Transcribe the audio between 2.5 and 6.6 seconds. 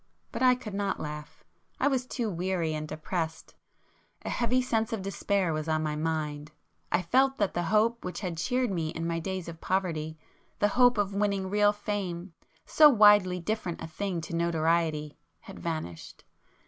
and depressed. A heavy sense of despair was on my mind;